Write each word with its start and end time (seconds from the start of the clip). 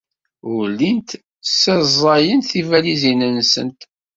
Ur 0.51 0.61
llint 0.71 1.09
ssaẓayent 1.49 2.49
tibalizin-nsent. 2.51 3.79